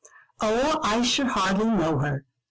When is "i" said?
0.81-1.03